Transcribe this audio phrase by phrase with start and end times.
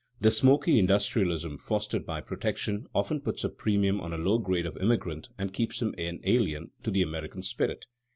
[0.19, 4.75] The smoky industrialism fostered by protection often puts a premium on a low grade of
[4.77, 7.85] immigrant and keeps him an alien to the American spirit.